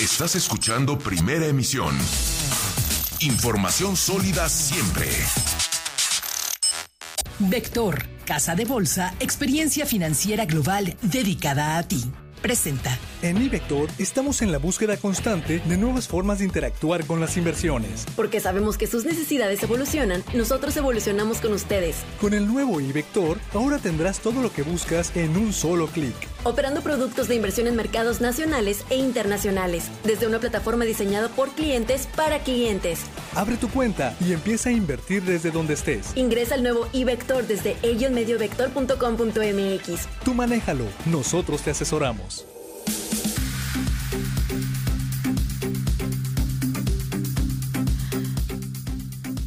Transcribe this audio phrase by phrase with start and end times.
[0.00, 1.92] Estás escuchando Primera Emisión.
[3.18, 5.08] Información sólida siempre.
[7.40, 12.04] Vector, Casa de Bolsa, experiencia financiera global dedicada a ti.
[12.42, 12.98] Presenta.
[13.22, 18.06] En iVector estamos en la búsqueda constante de nuevas formas de interactuar con las inversiones.
[18.14, 21.96] Porque sabemos que sus necesidades evolucionan, nosotros evolucionamos con ustedes.
[22.20, 26.14] Con el nuevo iVector, ahora tendrás todo lo que buscas en un solo clic.
[26.44, 32.08] Operando productos de inversión en mercados nacionales e internacionales, desde una plataforma diseñada por clientes
[32.14, 33.00] para clientes.
[33.34, 36.12] Abre tu cuenta y empieza a invertir desde donde estés.
[36.14, 40.08] Ingresa al nuevo iVector desde elionmediovector.com.mx.
[40.24, 42.37] Tú manéjalo, nosotros te asesoramos.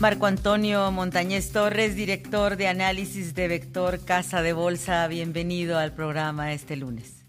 [0.00, 6.52] Marco Antonio Montañez Torres, director de análisis de Vector Casa de Bolsa, bienvenido al programa
[6.52, 7.26] este lunes.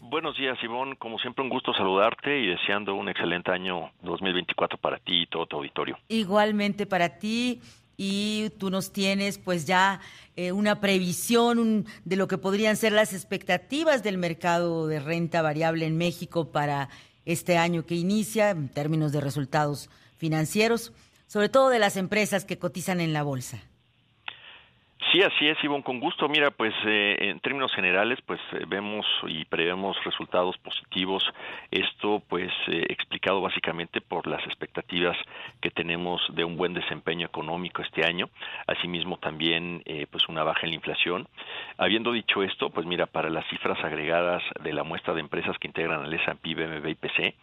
[0.00, 0.96] Buenos días, Ivonne.
[0.96, 5.46] Como siempre, un gusto saludarte y deseando un excelente año 2024 para ti y todo
[5.46, 5.96] tu auditorio.
[6.08, 7.60] Igualmente para ti
[7.96, 10.00] y tú nos tienes pues ya
[10.34, 15.86] eh, una previsión de lo que podrían ser las expectativas del mercado de renta variable
[15.86, 16.88] en México para
[17.24, 20.92] este año que inicia en términos de resultados financieros
[21.26, 23.62] sobre todo de las empresas que cotizan en la bolsa.
[25.12, 26.28] Sí, así es, Ivonne, con gusto.
[26.28, 31.22] Mira, pues eh, en términos generales, pues eh, vemos y prevemos resultados positivos.
[31.70, 35.16] Esto, pues, eh, explicado básicamente por las expectativas
[35.60, 38.28] que tenemos de un buen desempeño económico este año.
[38.66, 41.28] Asimismo, también, pues, una baja en la inflación.
[41.78, 45.68] Habiendo dicho esto, pues, mira, para las cifras agregadas de la muestra de empresas que
[45.68, 47.34] integran el S&P, BMB y PC,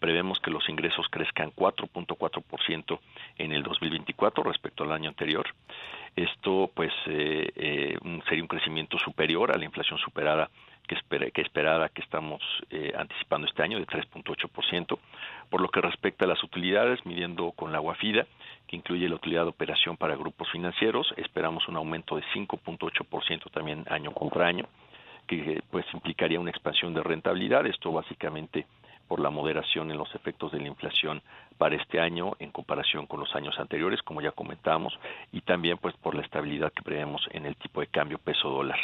[0.00, 2.98] prevemos que los ingresos crezcan 4.4%
[3.38, 5.46] en el 2024 respecto al año anterior.
[6.14, 10.48] Esto pues eh, eh, sería un crecimiento superior a la inflación superada
[10.86, 10.96] que,
[11.30, 14.98] que esperada que estamos eh, anticipando este año de 3.8%.
[15.50, 18.26] Por lo que respecta a las utilidades, midiendo con la Guafida,
[18.66, 23.84] que incluye la utilidad de operación para grupos financieros, esperamos un aumento de 5.8% también
[23.90, 24.66] año contra año,
[25.26, 27.66] que pues implicaría una expansión de rentabilidad.
[27.66, 28.64] Esto básicamente
[29.12, 31.20] por la moderación en los efectos de la inflación
[31.58, 34.98] para este año en comparación con los años anteriores, como ya comentamos,
[35.32, 38.78] y también pues por la estabilidad que prevemos en el tipo de cambio peso dólar.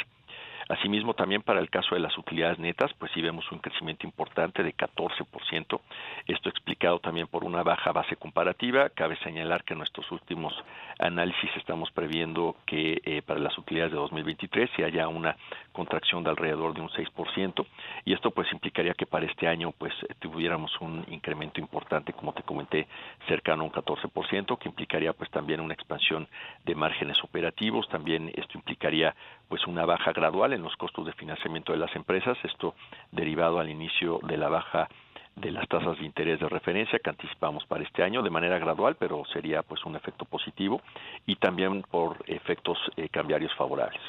[0.69, 4.63] Asimismo, también para el caso de las utilidades netas, pues sí vemos un crecimiento importante
[4.63, 5.81] de 14%.
[6.27, 8.91] Esto explicado también por una baja base comparativa.
[8.91, 10.53] Cabe señalar que en nuestros últimos
[10.99, 15.39] análisis estamos previendo que eh, para las utilidades de 2023 se haya una
[15.79, 17.65] contracción de alrededor de un 6%
[18.05, 22.43] y esto pues implicaría que para este año pues tuviéramos un incremento importante, como te
[22.43, 22.89] comenté,
[23.29, 26.27] cercano a un 14%, que implicaría pues también una expansión
[26.65, 27.89] de márgenes operativos.
[27.89, 29.15] También esto implicaría
[29.49, 32.75] pues una baja gradual en los costos de financiamiento de las empresas, esto
[33.13, 34.89] derivado al inicio de la baja
[35.37, 38.97] de las tasas de interés de referencia que anticipamos para este año de manera gradual,
[38.99, 40.83] pero sería pues un efecto positivo
[41.25, 44.03] y también por efectos eh, cambiarios favorables.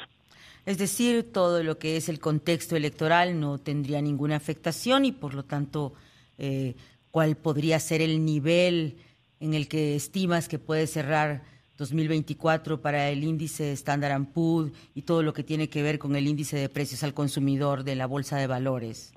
[0.70, 5.34] Es decir, todo lo que es el contexto electoral no tendría ninguna afectación y por
[5.34, 5.94] lo tanto,
[6.38, 6.76] eh,
[7.10, 8.96] ¿cuál podría ser el nivel
[9.40, 11.42] en el que estimas que puede cerrar
[11.76, 16.28] 2024 para el índice Standard Poor's y todo lo que tiene que ver con el
[16.28, 19.12] índice de precios al consumidor de la bolsa de valores?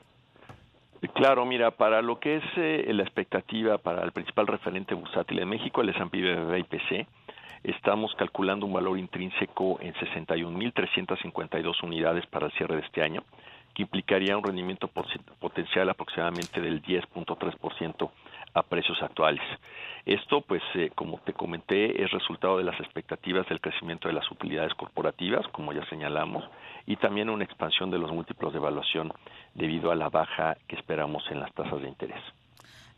[1.13, 5.46] Claro, mira, para lo que es eh, la expectativa para el principal referente bursátil de
[5.46, 7.08] México, el S&P BBB IPC,
[7.63, 13.24] estamos calculando un valor intrínseco en 61.352 unidades para el cierre de este año,
[13.74, 18.12] que implicaría un rendimiento potencial aproximadamente del 10.3%
[18.53, 19.41] a precios actuales.
[20.06, 24.30] Esto, pues, eh, como te comenté, es resultado de las expectativas del crecimiento de las
[24.30, 26.44] utilidades corporativas, como ya señalamos,
[26.85, 29.13] y también una expansión de los múltiplos de evaluación
[29.56, 32.22] debido a la baja que esperamos en las tasas de interés.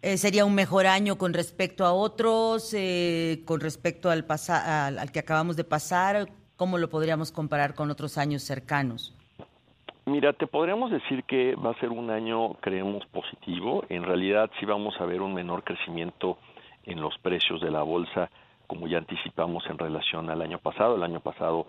[0.05, 5.11] Eh, ¿Sería un mejor año con respecto a otros, eh, con respecto al, al, al
[5.11, 6.27] que acabamos de pasar?
[6.57, 9.15] ¿Cómo lo podríamos comparar con otros años cercanos?
[10.05, 13.83] Mira, te podríamos decir que va a ser un año, creemos, positivo.
[13.89, 16.38] En realidad sí vamos a ver un menor crecimiento
[16.83, 18.30] en los precios de la bolsa,
[18.68, 20.97] como ya anticipamos en relación al año pasado.
[20.97, 21.65] El año pasado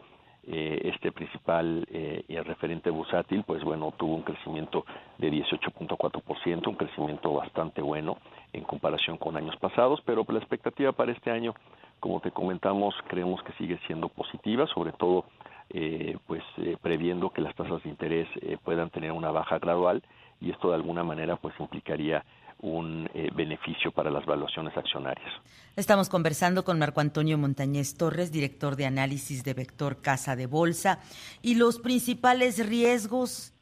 [0.47, 4.85] eh, este principal eh, referente bursátil, pues bueno, tuvo un crecimiento
[5.19, 8.19] de 18.4%, un crecimiento bastante bueno
[8.53, 11.55] en comparación con años pasados, pero la expectativa para este año,
[12.01, 15.25] como te comentamos, creemos que sigue siendo positiva, sobre todo
[15.71, 20.03] eh, pues eh, previendo que las tasas de interés eh, puedan tener una baja gradual
[20.41, 22.25] y esto de alguna manera pues implicaría
[22.61, 25.29] un beneficio para las valuaciones accionarias.
[25.77, 31.01] Estamos conversando con Marco Antonio Montañez Torres, director de análisis de Vector Casa de Bolsa,
[31.43, 33.53] y los principales riesgos,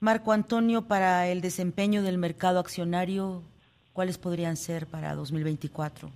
[0.00, 3.42] Marco Antonio, para el desempeño del mercado accionario
[3.92, 6.08] ¿cuáles podrían ser para 2024?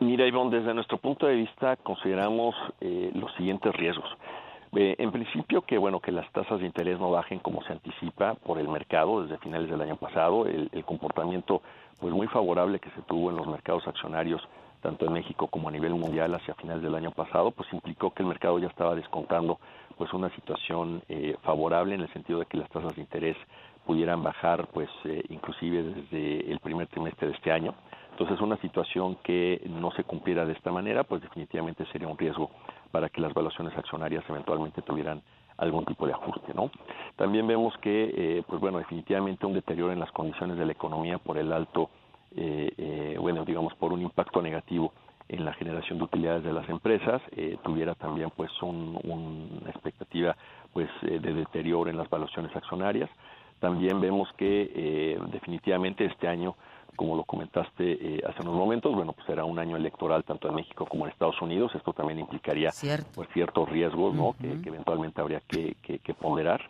[0.00, 4.10] Mira, Ivonne, desde nuestro punto de vista consideramos eh, los siguientes riesgos.
[4.74, 8.34] Eh, en principio que bueno que las tasas de interés no bajen como se anticipa
[8.36, 11.60] por el mercado desde finales del año pasado, el, comportamiento
[12.00, 14.40] pues muy favorable que se tuvo en los mercados accionarios
[14.80, 18.22] tanto en México como a nivel mundial hacia finales del año pasado, pues implicó que
[18.22, 19.60] el mercado ya estaba descontando
[19.98, 23.36] pues una situación eh, favorable en el sentido de que las tasas de interés
[23.84, 27.74] pudieran bajar pues eh, inclusive desde el primer trimestre de este año.
[28.12, 32.50] Entonces una situación que no se cumpliera de esta manera pues definitivamente sería un riesgo
[32.90, 35.22] para que las valuaciones accionarias eventualmente tuvieran
[35.56, 36.70] algún tipo de ajuste, ¿no?
[37.16, 41.18] También vemos que, eh, pues bueno, definitivamente un deterioro en las condiciones de la economía
[41.18, 41.90] por el alto,
[42.36, 44.92] eh, eh, bueno, digamos, por un impacto negativo
[45.28, 50.36] en la generación de utilidades de las empresas, eh, tuviera también pues un, una expectativa
[50.72, 53.08] pues eh, de deterioro en las valuaciones accionarias.
[53.60, 56.56] También vemos que definitivamente este año
[56.96, 60.54] como lo comentaste eh, hace unos momentos, bueno, pues será un año electoral tanto en
[60.54, 61.72] México como en Estados Unidos.
[61.74, 63.10] Esto también implicaría Cierto.
[63.14, 64.34] pues ciertos riesgos, ¿no?
[64.40, 66.60] que, que, eventualmente habría que, que, que, ponderar.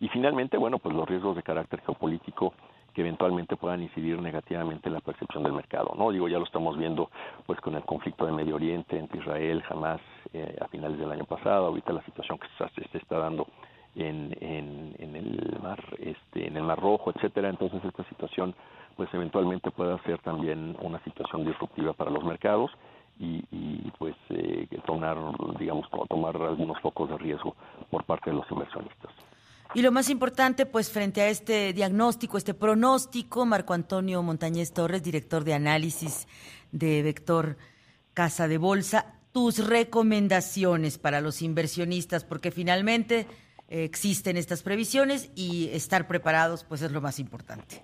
[0.00, 2.54] Y finalmente, bueno, pues los riesgos de carácter geopolítico
[2.94, 6.10] que eventualmente puedan incidir negativamente en la percepción del mercado, ¿no?
[6.10, 7.10] Digo, ya lo estamos viendo,
[7.46, 10.00] pues con el conflicto de Medio Oriente entre Israel, Hamas,
[10.32, 13.46] eh, a finales del año pasado, ahorita la situación que se, se está dando
[13.94, 17.48] en, en, el mar, este, en el Mar Rojo, etcétera.
[17.48, 18.54] Entonces esta situación
[18.96, 22.70] pues eventualmente pueda ser también una situación disruptiva para los mercados
[23.20, 23.42] y,
[23.98, 25.16] pues eh, tomar,
[25.58, 27.56] digamos, tomar algunos focos de riesgo
[27.90, 29.12] por parte de los inversionistas.
[29.74, 35.02] Y lo más importante, pues frente a este diagnóstico, este pronóstico, Marco Antonio Montañez Torres,
[35.02, 36.26] director de análisis
[36.72, 37.56] de Vector
[38.14, 43.26] Casa de Bolsa, tus recomendaciones para los inversionistas, porque finalmente
[43.68, 47.82] existen estas previsiones y estar preparados, pues es lo más importante.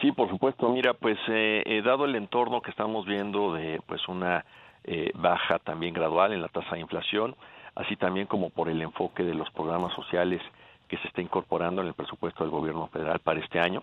[0.00, 0.68] Sí, por supuesto.
[0.68, 4.44] Mira, pues eh, eh, dado el entorno que estamos viendo de pues una
[4.84, 7.34] eh, baja también gradual en la tasa de inflación,
[7.74, 10.40] así también como por el enfoque de los programas sociales
[10.86, 13.82] que se está incorporando en el presupuesto del gobierno federal para este año,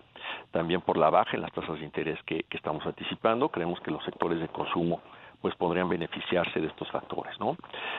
[0.50, 3.92] también por la baja en las tasas de interés que, que estamos anticipando, creemos que
[3.92, 5.02] los sectores de consumo
[5.40, 7.56] pues podrían beneficiarse de estos factores, ¿no?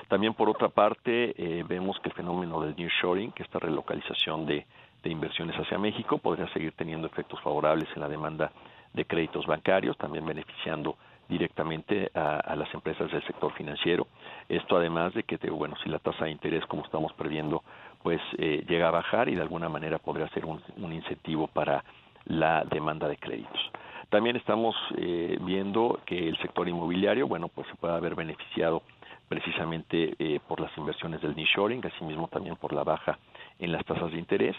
[0.07, 4.65] También por otra parte eh, vemos que el fenómeno del nearshoring, que esta relocalización de
[5.03, 8.51] de inversiones hacia México podría seguir teniendo efectos favorables en la demanda
[8.93, 10.97] de créditos bancarios, también beneficiando
[11.29, 14.07] directamente a, las empresas del sector financiero.
[14.47, 17.63] Esto además de que, bueno, si la tasa de interés, como estamos previendo,
[18.01, 21.83] pues eh, llega a bajar y de alguna manera podría ser un incentivo para
[22.25, 23.71] la demanda de créditos.
[24.09, 28.81] También estamos eh, viendo que el sector inmobiliario, bueno, pues se puede haber beneficiado
[29.27, 33.19] precisamente eh, por las inversiones del nearshoring, asimismo también por la baja
[33.59, 34.55] en las tasas de interés.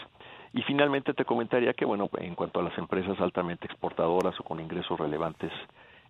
[0.53, 4.61] Y finalmente te comentaría que, bueno, en cuanto a las empresas altamente exportadoras o con
[4.61, 5.53] ingresos relevantes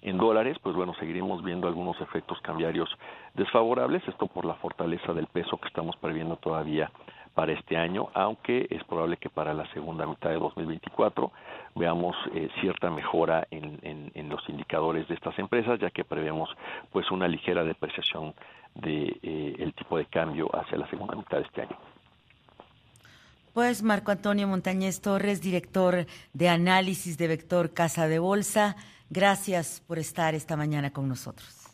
[0.02, 2.88] en dólares, pues bueno, seguiremos viendo algunos efectos cambiarios
[3.34, 6.90] desfavorables, esto por la fortaleza del peso que estamos previendo todavía
[7.38, 11.30] para este año, aunque es probable que para la segunda mitad de 2024
[11.76, 16.50] veamos eh, cierta mejora en, en, en, los indicadores de estas empresas, ya que prevemos
[16.90, 18.34] pues una ligera depreciación
[18.74, 21.78] de eh, el tipo de cambio hacia la segunda mitad de este año.
[23.54, 28.74] Pues Marco Antonio Montañez Torres, director de análisis de Vector Casa de Bolsa,
[29.10, 31.68] gracias por estar esta mañana con nosotros.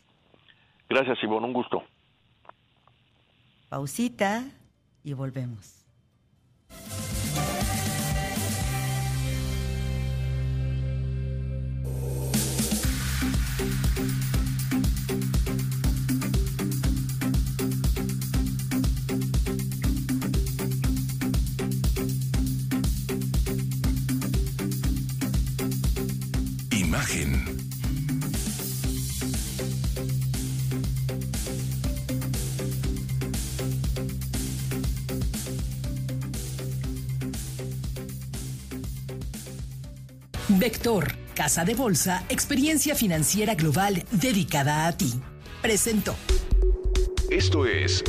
[0.91, 1.83] Gracias, Ivonne, un gusto.
[3.71, 4.45] Pausita
[5.05, 5.85] y volvemos.
[26.71, 27.55] Imagen.
[40.49, 45.11] Vector, Casa de Bolsa, experiencia financiera global dedicada a ti.
[45.63, 46.15] Presentó.
[47.31, 48.05] Esto es